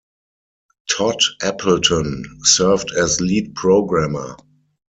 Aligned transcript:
Todd 0.89 1.21
Appleton 1.43 2.23
served 2.43 2.89
as 2.97 3.21
lead 3.21 3.53
programmer. 3.53 4.35